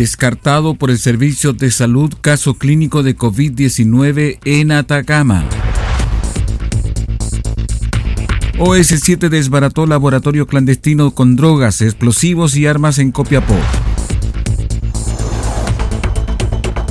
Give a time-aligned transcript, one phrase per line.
[0.00, 5.44] Descartado por el Servicio de Salud caso clínico de COVID-19 en Atacama.
[8.58, 13.56] OS7 desbarató laboratorio clandestino con drogas, explosivos y armas en Copiapó.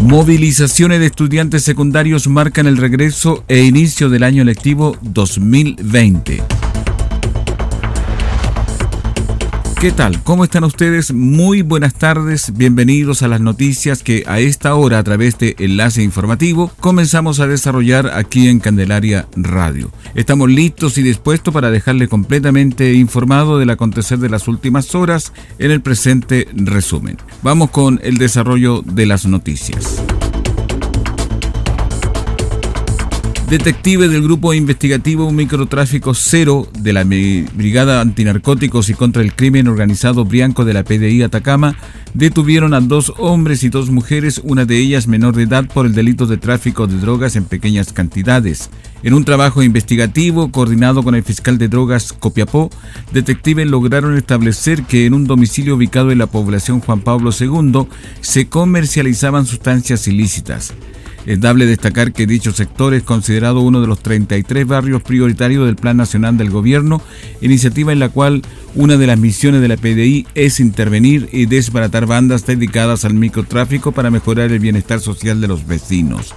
[0.04, 6.44] Movilizaciones de estudiantes secundarios marcan el regreso e inicio del año lectivo 2020.
[9.80, 10.22] ¿Qué tal?
[10.24, 11.14] ¿Cómo están ustedes?
[11.14, 16.04] Muy buenas tardes, bienvenidos a las noticias que a esta hora a través de Enlace
[16.04, 19.90] Informativo comenzamos a desarrollar aquí en Candelaria Radio.
[20.16, 25.72] Estamos listos y dispuestos para dejarle completamente informado del acontecer de las últimas horas en
[25.72, 27.16] el presente resumen.
[27.42, 30.04] Vamos con el desarrollo de las noticias.
[33.50, 40.24] Detective del Grupo Investigativo Microtráfico Cero de la Brigada Antinarcóticos y contra el Crimen Organizado
[40.24, 41.76] Brianco de la PDI Atacama
[42.14, 45.96] detuvieron a dos hombres y dos mujeres, una de ellas menor de edad, por el
[45.96, 48.70] delito de tráfico de drogas en pequeñas cantidades.
[49.02, 52.70] En un trabajo investigativo coordinado con el fiscal de drogas Copiapó,
[53.12, 57.88] detectives lograron establecer que en un domicilio ubicado en la población Juan Pablo II
[58.22, 60.72] se comercializaban sustancias ilícitas.
[61.26, 65.76] Es dable destacar que dicho sector es considerado uno de los 33 barrios prioritarios del
[65.76, 67.02] Plan Nacional del Gobierno,
[67.42, 68.42] iniciativa en la cual
[68.76, 73.92] una de las misiones de la PDI es intervenir y desbaratar bandas dedicadas al microtráfico
[73.92, 76.34] para mejorar el bienestar social de los vecinos.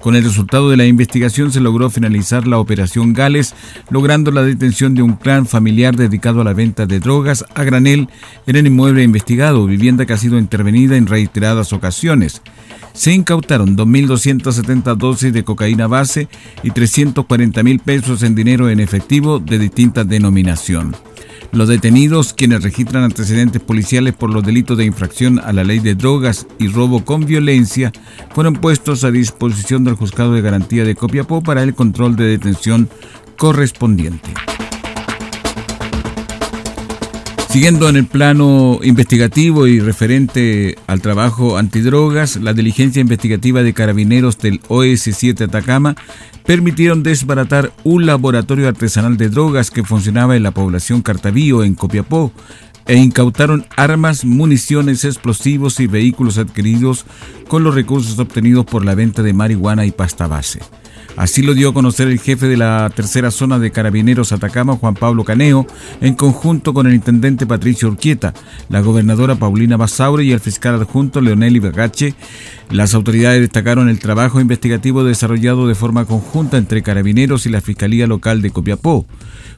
[0.00, 3.54] Con el resultado de la investigación se logró finalizar la operación Gales,
[3.90, 8.08] logrando la detención de un clan familiar dedicado a la venta de drogas a granel
[8.46, 12.40] en el inmueble investigado, vivienda que ha sido intervenida en reiteradas ocasiones
[12.96, 16.28] se incautaron 2.270 dosis de cocaína base
[16.62, 20.96] y 340 mil pesos en dinero en efectivo de distinta denominación.
[21.52, 25.94] Los detenidos, quienes registran antecedentes policiales por los delitos de infracción a la ley de
[25.94, 27.92] drogas y robo con violencia,
[28.34, 32.88] fueron puestos a disposición del Juzgado de Garantía de Copiapó para el control de detención
[33.36, 34.45] correspondiente.
[37.56, 44.36] Siguiendo en el plano investigativo y referente al trabajo antidrogas, la diligencia investigativa de carabineros
[44.36, 45.96] del OS7 Atacama
[46.44, 52.30] permitieron desbaratar un laboratorio artesanal de drogas que funcionaba en la población Cartavío, en Copiapó,
[52.84, 57.06] e incautaron armas, municiones, explosivos y vehículos adquiridos
[57.48, 60.60] con los recursos obtenidos por la venta de marihuana y pasta base.
[61.16, 64.94] Así lo dio a conocer el jefe de la tercera zona de Carabineros Atacama, Juan
[64.94, 65.66] Pablo Caneo,
[66.02, 68.34] en conjunto con el intendente Patricio Urquieta,
[68.68, 72.14] la gobernadora Paulina Basaure y el fiscal adjunto Leonel Ibagache.
[72.70, 78.06] Las autoridades destacaron el trabajo investigativo desarrollado de forma conjunta entre Carabineros y la Fiscalía
[78.06, 79.06] Local de Copiapó.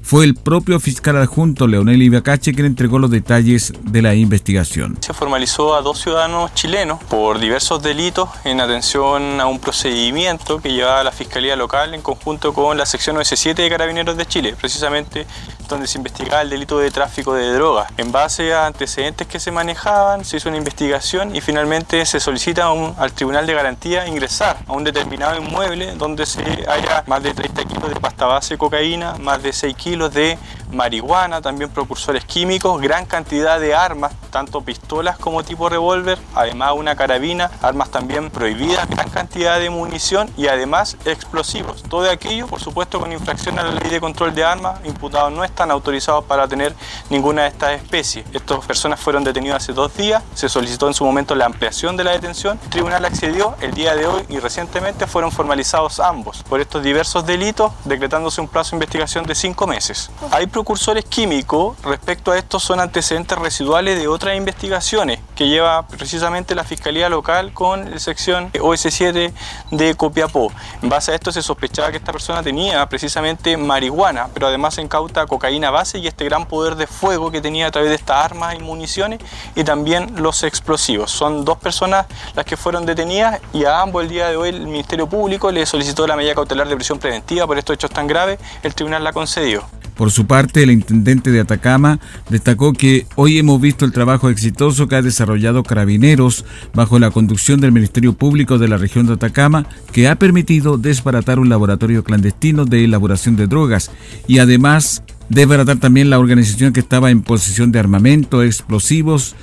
[0.02, 4.96] Fue el propio fiscal adjunto Leonel Ibacache quien entregó los detalles de la investigación.
[5.00, 10.72] Se formalizó a dos ciudadanos chilenos por diversos delitos en atención a un procedimiento que
[10.72, 15.26] llevaba la Fiscalía Local en conjunto con la sección OS7 de Carabineros de Chile, precisamente
[15.68, 17.92] donde se investigaba el delito de tráfico de drogas.
[17.98, 22.68] En base a antecedentes que se manejaban, se hizo una investigación y finalmente se solicita
[22.96, 27.64] al Tribunal de Garantía ingresar a un determinado inmueble donde se haya más de 30
[27.64, 30.38] kilos de pasta base de cocaína, más de 6 kilos kilos de
[30.72, 36.96] marihuana, también precursores químicos, gran cantidad de armas, tanto pistolas como tipo revólver, además una
[36.96, 41.82] carabina, armas también prohibidas, gran cantidad de munición y además explosivos.
[41.82, 45.44] Todo aquello, por supuesto, con infracción a la ley de control de armas, imputados no
[45.44, 46.74] están autorizados para tener
[47.10, 48.26] ninguna de estas especies.
[48.32, 52.04] Estas personas fueron detenidas hace dos días, se solicitó en su momento la ampliación de
[52.04, 56.60] la detención, el tribunal accedió el día de hoy y recientemente fueron formalizados ambos por
[56.60, 60.10] estos diversos delitos, decretándose un plazo de investigación de cinco meses.
[60.30, 66.56] Hay precursores químicos, respecto a estos son antecedentes residuales de otras investigaciones que lleva precisamente
[66.56, 69.32] la Fiscalía Local con la sección OS7
[69.70, 70.50] de Copiapó.
[70.82, 74.82] En base a esto se sospechaba que esta persona tenía precisamente marihuana, pero además se
[74.82, 78.24] incauta cocaína base y este gran poder de fuego que tenía a través de estas
[78.24, 79.20] armas y municiones
[79.54, 81.12] y también los explosivos.
[81.12, 84.66] Son dos personas las que fueron detenidas y a ambos el día de hoy el
[84.66, 88.40] Ministerio Público le solicitó la medida cautelar de prisión preventiva por estos hechos tan graves.
[88.64, 89.77] El tribunal la concedió.
[89.98, 91.98] Por su parte, el intendente de Atacama
[92.30, 97.60] destacó que hoy hemos visto el trabajo exitoso que ha desarrollado Carabineros bajo la conducción
[97.60, 102.64] del Ministerio Público de la región de Atacama, que ha permitido desbaratar un laboratorio clandestino
[102.64, 103.90] de elaboración de drogas
[104.28, 109.34] y además desbaratar también la organización que estaba en posesión de armamento, explosivos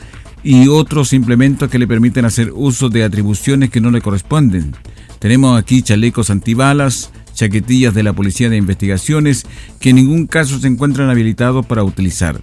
[0.42, 4.74] y otros implementos que le permiten hacer uso de atribuciones que no le corresponden.
[5.20, 9.46] Tenemos aquí chalecos antibalas, chaquetillas de la Policía de Investigaciones
[9.80, 12.42] que en ningún caso se encuentran habilitados para utilizar.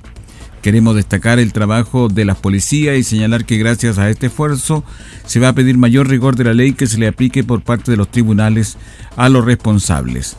[0.62, 4.85] Queremos destacar el trabajo de las policías y señalar que gracias a este esfuerzo
[5.27, 7.91] se va a pedir mayor rigor de la ley que se le aplique por parte
[7.91, 8.77] de los tribunales
[9.17, 10.37] a los responsables.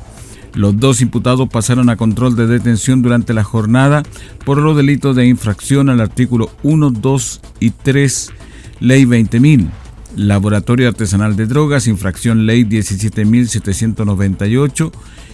[0.54, 4.04] Los dos imputados pasaron a control de detención durante la jornada
[4.46, 8.32] por los delitos de infracción al artículo 1, 2 y 3,
[8.80, 9.83] Ley 20.000
[10.16, 14.92] Laboratorio Artesanal de Drogas, infracción ley 17.798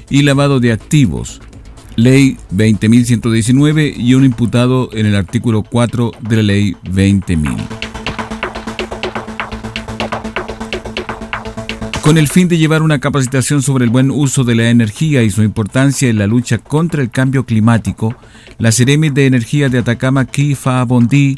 [0.10, 1.42] y lavado de activos,
[1.96, 7.89] ley 20.119 y un imputado en el artículo 4 de la ley 20.000.
[12.10, 15.30] Con el fin de llevar una capacitación sobre el buen uso de la energía y
[15.30, 18.16] su importancia en la lucha contra el cambio climático,
[18.58, 21.38] la Ceremi de Energía de Atacama, Kifa Bondi,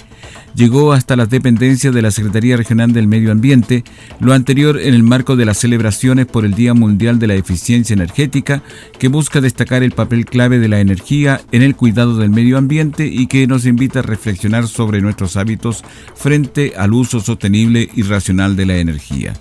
[0.55, 3.83] llegó hasta las dependencias de la Secretaría Regional del Medio Ambiente,
[4.21, 7.93] lo anterior en el marco de las celebraciones por el Día Mundial de la Eficiencia
[7.93, 8.63] Energética,
[8.97, 13.07] que busca destacar el papel clave de la energía en el cuidado del medio ambiente
[13.07, 15.83] y que nos invita a reflexionar sobre nuestros hábitos
[16.15, 19.33] frente al uso sostenible y racional de la energía.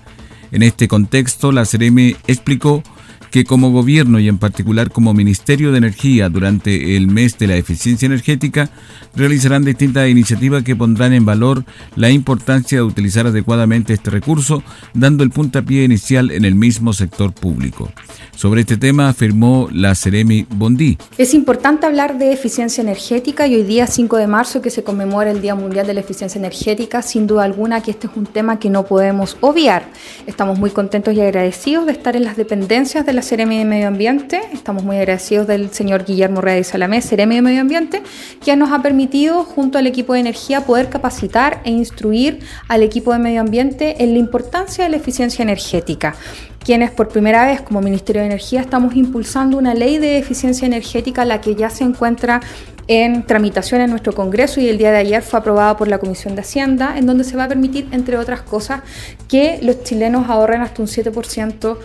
[0.51, 2.83] En este contexto, la CEREME explicó
[3.31, 7.55] que como gobierno y en particular como Ministerio de Energía durante el mes de la
[7.55, 8.69] eficiencia energética
[9.15, 11.63] realizarán distintas iniciativas que pondrán en valor
[11.95, 14.63] la importancia de utilizar adecuadamente este recurso,
[14.93, 17.91] dando el puntapié inicial en el mismo sector público.
[18.35, 20.97] Sobre este tema afirmó la Ceremi Bondi.
[21.17, 25.31] Es importante hablar de eficiencia energética y hoy día 5 de marzo que se conmemora
[25.31, 28.59] el Día Mundial de la Eficiencia Energética, sin duda alguna que este es un tema
[28.59, 29.87] que no podemos obviar.
[30.27, 33.87] Estamos muy contentos y agradecidos de estar en las dependencias de la Ceremi de Medio
[33.87, 34.41] Ambiente.
[34.53, 38.01] Estamos muy agradecidos del señor Guillermo Reyes Salamé, Ceremi de Medio Ambiente,
[38.43, 43.13] que nos ha permitido junto al equipo de energía poder capacitar e instruir al equipo
[43.13, 46.15] de medio ambiente en la importancia de la eficiencia energética
[46.63, 51.25] quienes por primera vez como Ministerio de Energía estamos impulsando una ley de eficiencia energética,
[51.25, 52.39] la que ya se encuentra
[52.87, 56.35] en tramitación en nuestro Congreso y el día de ayer fue aprobada por la Comisión
[56.35, 58.81] de Hacienda, en donde se va a permitir, entre otras cosas,
[59.27, 61.77] que los chilenos ahorren hasta un 7%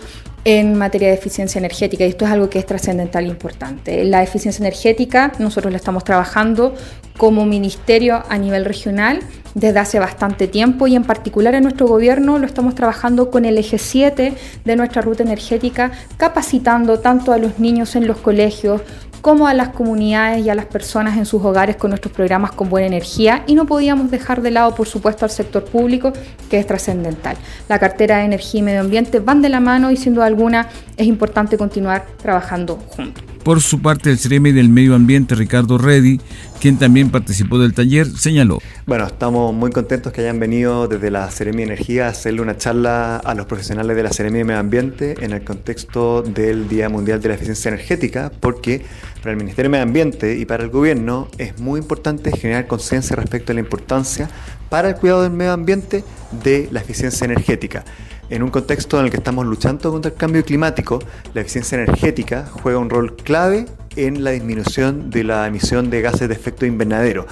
[0.47, 4.05] en materia de eficiencia energética y esto es algo que es trascendental e importante.
[4.05, 6.73] La eficiencia energética nosotros la estamos trabajando
[7.17, 9.19] como ministerio a nivel regional
[9.55, 13.57] desde hace bastante tiempo y en particular en nuestro gobierno lo estamos trabajando con el
[13.57, 18.81] eje 7 de nuestra ruta energética, capacitando tanto a los niños en los colegios
[19.21, 22.69] como a las comunidades y a las personas en sus hogares con nuestros programas con
[22.69, 26.13] buena energía y no podíamos dejar de lado, por supuesto, al sector público,
[26.49, 27.37] que es trascendental.
[27.69, 30.69] La cartera de energía y medio ambiente van de la mano y sin duda alguna
[30.95, 33.36] es importante continuar trabajando juntos.
[33.47, 36.19] Por su parte, el CEREMI del Medio Ambiente, Ricardo Reddy,
[36.59, 38.59] quien también participó del taller, señaló.
[38.85, 43.15] Bueno, estamos muy contentos que hayan venido desde la Ceremi Energía a hacerle una charla
[43.15, 47.21] a los profesionales de la Ceremi de Medio Ambiente en el contexto del Día Mundial
[47.21, 48.81] de la Eficiencia Energética, porque
[49.19, 53.15] para el Ministerio de Medio Ambiente y para el gobierno es muy importante generar conciencia
[53.15, 54.29] respecto a la importancia
[54.67, 56.03] para el cuidado del medio ambiente
[56.43, 57.85] de la eficiencia energética.
[58.29, 60.99] En un contexto en el que estamos luchando contra el cambio climático,
[61.33, 63.65] la eficiencia energética juega un rol clave
[63.95, 67.25] en la disminución de la emisión de gases de efecto invernadero.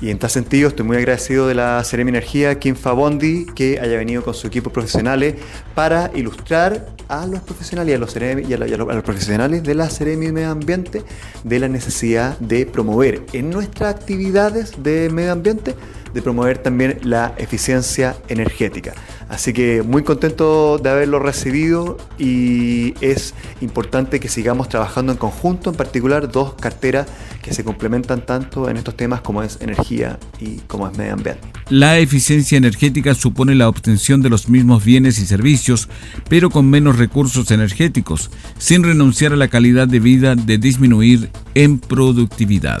[0.00, 3.96] Y en tal sentido estoy muy agradecido de la Ceremi Energía, Kim Fabondi, que haya
[3.96, 5.36] venido con su equipo profesionales
[5.74, 10.32] para ilustrar a los profesionales y a los, y a, los, profesionales de la Ceremi
[10.32, 11.02] Medio Ambiente
[11.44, 15.74] de la necesidad de promover en nuestras actividades de medio ambiente,
[16.16, 18.94] de promover también la eficiencia energética.
[19.28, 25.68] Así que muy contento de haberlo recibido y es importante que sigamos trabajando en conjunto,
[25.68, 27.06] en particular dos carteras
[27.42, 31.42] que se complementan tanto en estos temas como es energía y como es medio ambiente.
[31.68, 35.90] La eficiencia energética supone la obtención de los mismos bienes y servicios,
[36.30, 41.78] pero con menos recursos energéticos, sin renunciar a la calidad de vida de disminuir en
[41.78, 42.80] productividad.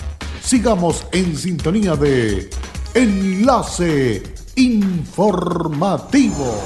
[0.43, 2.49] Sigamos en sintonía de
[2.93, 4.23] Enlace
[4.55, 6.59] Informativo.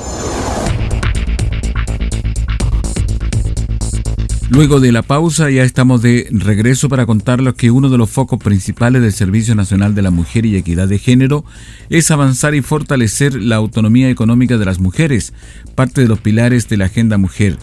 [4.50, 8.39] Luego de la pausa ya estamos de regreso para contarles que uno de los focos
[8.39, 11.44] principales del Servicio Nacional de la Mujer y Equidad de Género
[11.89, 15.34] es avanzar y fortalecer la autonomía económica de las mujeres,
[15.75, 17.58] parte de los pilares de la Agenda Mujer.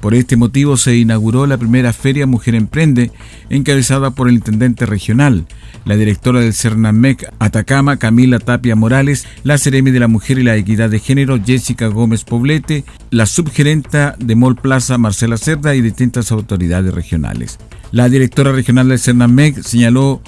[0.00, 3.10] Por este motivo se inauguró la primera Feria Mujer Emprende,
[3.50, 5.44] encabezada por el intendente regional,
[5.84, 10.56] la directora del CERNAMEC Atacama, Camila Tapia Morales, la Ceremi de la Mujer y la
[10.56, 16.32] Equidad de Género, Jessica Gómez Poblete, la subgerenta de Mall Plaza, Marcela Cerda, y distintas
[16.32, 17.58] autoridades regionales.
[17.92, 20.22] La directora regional del CERNAMEC señaló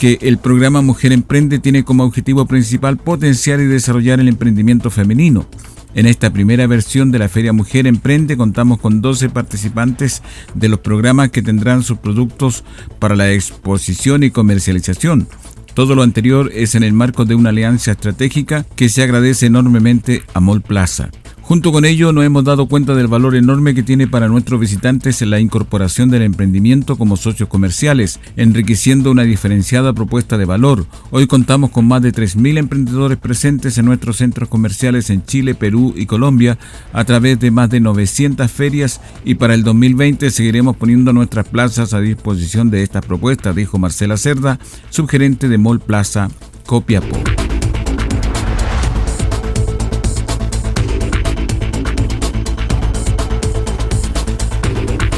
[0.00, 5.46] que el programa Mujer Emprende tiene como objetivo principal potenciar y desarrollar el emprendimiento femenino
[5.94, 10.22] en esta primera versión de la Feria Mujer Emprende contamos con 12 participantes
[10.54, 12.64] de los programas que tendrán sus productos
[12.98, 15.28] para la exposición y comercialización.
[15.74, 20.22] Todo lo anterior es en el marco de una alianza estratégica que se agradece enormemente
[20.34, 21.10] a Mall Plaza.
[21.52, 25.20] Junto con ello, nos hemos dado cuenta del valor enorme que tiene para nuestros visitantes
[25.20, 30.86] la incorporación del emprendimiento como socios comerciales, enriqueciendo una diferenciada propuesta de valor.
[31.10, 35.92] Hoy contamos con más de 3.000 emprendedores presentes en nuestros centros comerciales en Chile, Perú
[35.94, 36.56] y Colombia
[36.94, 41.92] a través de más de 900 ferias y para el 2020 seguiremos poniendo nuestras plazas
[41.92, 46.30] a disposición de estas propuestas, dijo Marcela Cerda, subgerente de Mall Plaza
[46.64, 47.41] Copiapó.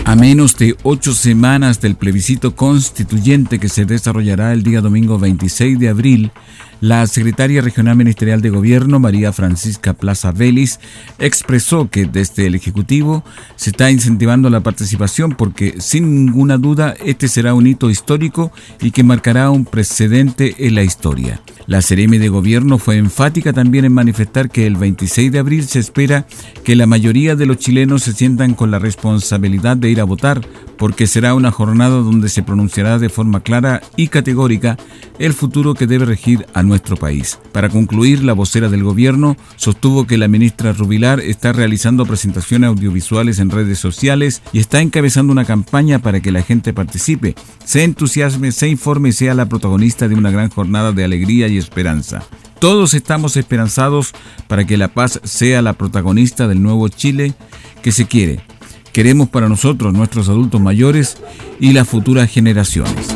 [0.06, 5.78] A menos de ocho semanas del plebiscito constituyente que se desarrollará el día domingo 26
[5.78, 6.30] de abril,
[6.80, 10.80] la secretaria regional ministerial de Gobierno, María Francisca Plaza Vélez,
[11.18, 13.24] expresó que desde el Ejecutivo
[13.56, 18.90] se está incentivando la participación porque, sin ninguna duda, este será un hito histórico y
[18.90, 21.40] que marcará un precedente en la historia.
[21.66, 25.78] La Seremi de Gobierno fue enfática también en manifestar que el 26 de abril se
[25.78, 26.26] espera
[26.62, 30.42] que la mayoría de los chilenos se sientan con la responsabilidad de ir a votar,
[30.76, 34.76] porque será una jornada donde se pronunciará de forma clara y categórica
[35.18, 37.38] el futuro que debe regir a nuestro país.
[37.52, 43.38] Para concluir, la vocera del gobierno sostuvo que la ministra Rubilar está realizando presentaciones audiovisuales
[43.38, 48.52] en redes sociales y está encabezando una campaña para que la gente participe, se entusiasme,
[48.52, 52.22] se informe y sea la protagonista de una gran jornada de alegría y esperanza.
[52.58, 54.12] Todos estamos esperanzados
[54.48, 57.34] para que la paz sea la protagonista del nuevo Chile
[57.82, 58.40] que se quiere.
[58.94, 61.18] Queremos para nosotros, nuestros adultos mayores
[61.58, 63.08] y las futuras generaciones.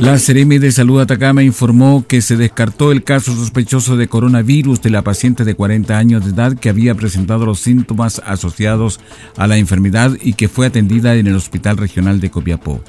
[0.00, 4.90] La Seremi de Salud Atacama informó que se descartó el caso sospechoso de coronavirus de
[4.90, 9.00] la paciente de 40 años de edad que había presentado los síntomas asociados
[9.36, 12.80] a la enfermedad y que fue atendida en el Hospital Regional de Copiapó.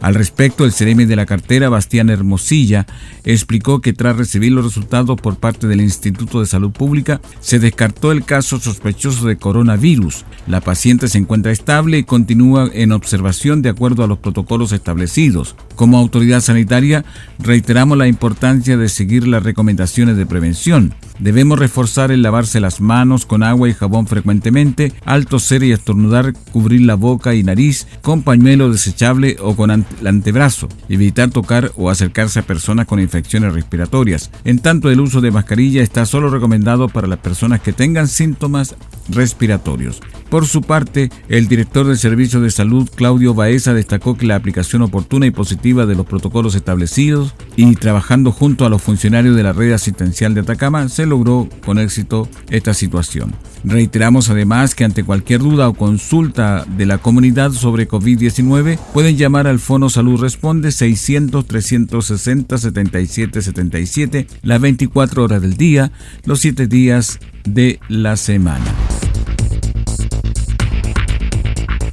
[0.00, 2.86] Al respecto, el Ceremi de la cartera, Bastián Hermosilla,
[3.24, 8.12] explicó que tras recibir los resultados por parte del Instituto de Salud Pública, se descartó
[8.12, 10.24] el caso sospechoso de coronavirus.
[10.46, 15.56] La paciente se encuentra estable y continúa en observación de acuerdo a los protocolos establecidos.
[15.74, 17.04] Como autoridad sanitaria,
[17.38, 20.94] reiteramos la importancia de seguir las recomendaciones de prevención.
[21.18, 26.34] Debemos reforzar el lavarse las manos con agua y jabón frecuentemente, al toser y estornudar,
[26.52, 31.90] cubrir la boca y nariz con pañuelo desechable o con el antebrazo, evitar tocar o
[31.90, 34.30] acercarse a personas con infecciones respiratorias.
[34.44, 38.76] En tanto, el uso de mascarilla está solo recomendado para las personas que tengan síntomas
[39.08, 40.00] respiratorios.
[40.30, 44.82] Por su parte, el director del Servicio de Salud, Claudio Baeza, destacó que la aplicación
[44.82, 49.52] oportuna y positiva de los protocolos establecidos y trabajando junto a los funcionarios de la
[49.52, 53.34] red asistencial de Atacama se logró con éxito esta situación.
[53.64, 59.46] Reiteramos además que ante cualquier duda o consulta de la comunidad sobre COVID-19 pueden llamar
[59.46, 65.92] al Fono Salud Responde 600 360 77 77 las 24 horas del día,
[66.24, 68.85] los 7 días de la semana.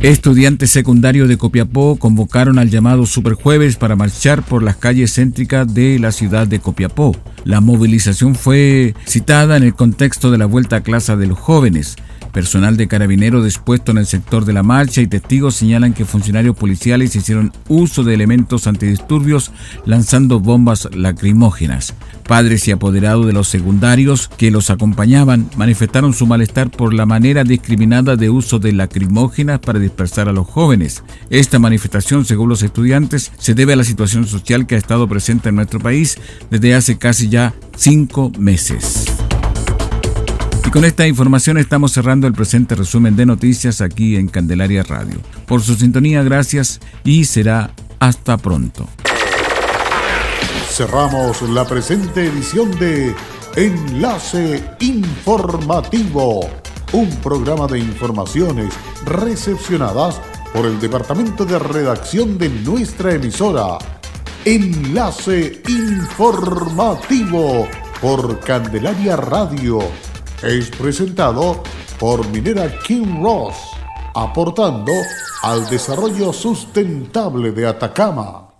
[0.03, 5.97] Estudiantes secundarios de Copiapó convocaron al llamado Superjueves para marchar por las calles céntricas de
[5.97, 7.15] la ciudad de Copiapó.
[7.45, 11.95] La movilización fue citada en el contexto de la vuelta a clase de los jóvenes.
[12.33, 16.55] Personal de carabineros dispuesto en el sector de la marcha y testigos señalan que funcionarios
[16.55, 19.51] policiales hicieron uso de elementos antidisturbios
[19.85, 21.93] lanzando bombas lacrimógenas.
[22.27, 27.43] Padres y apoderados de los secundarios que los acompañaban manifestaron su malestar por la manera
[27.43, 31.03] discriminada de uso de lacrimógenas para dispersar a los jóvenes.
[31.29, 35.49] Esta manifestación, según los estudiantes, se debe a la situación social que ha estado presente
[35.49, 36.17] en nuestro país
[36.49, 39.12] desde hace casi ya cinco meses.
[40.65, 45.17] Y con esta información estamos cerrando el presente resumen de noticias aquí en Candelaria Radio.
[45.45, 48.87] Por su sintonía, gracias y será hasta pronto.
[50.69, 53.13] Cerramos la presente edición de
[53.55, 56.49] Enlace Informativo,
[56.93, 58.73] un programa de informaciones
[59.05, 60.19] recepcionadas
[60.53, 63.77] por el Departamento de Redacción de nuestra emisora.
[64.45, 67.67] Enlace Informativo
[68.01, 69.79] por Candelaria Radio
[70.43, 71.63] es presentado
[71.99, 73.55] por Minera King Ross,
[74.13, 74.91] aportando
[75.41, 78.52] al desarrollo sustentable de Atacama.